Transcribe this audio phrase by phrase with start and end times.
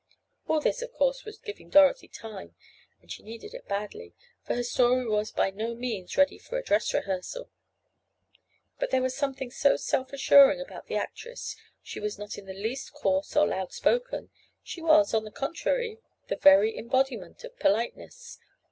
[0.47, 5.05] All this, of course, was giving Dorothy time—and she needed it badly, for her story
[5.05, 7.51] was by no means ready for a "dress rehearsal."
[8.79, 12.93] But there was something so self assuring about the actress—she was not in the least
[12.93, 18.39] coarse or loud spoken—she was, on the contrary, the very embodiment of politeness.